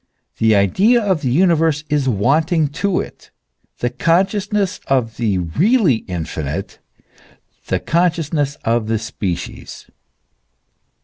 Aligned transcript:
The 0.39 0.55
idea 0.55 0.99
of 0.99 1.21
the 1.21 1.29
universe 1.29 1.83
is 1.87 2.09
wanting 2.09 2.69
to 2.69 2.99
it, 2.99 3.29
the 3.81 3.91
con 3.91 4.25
sciousness 4.25 4.79
of 4.87 5.17
the 5.17 5.37
really 5.37 5.97
infinite, 6.09 6.79
the 7.67 7.79
consciousness 7.79 8.55
of 8.63 8.87
the 8.87 8.97
species. 8.97 9.91